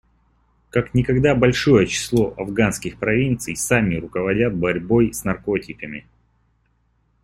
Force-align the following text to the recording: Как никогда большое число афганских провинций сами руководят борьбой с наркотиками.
Как 0.71 0.95
никогда 0.95 1.35
большое 1.35 1.85
число 1.85 2.33
афганских 2.35 2.97
провинций 2.97 3.55
сами 3.55 3.97
руководят 3.97 4.55
борьбой 4.57 5.13
с 5.13 5.23
наркотиками. 5.25 6.07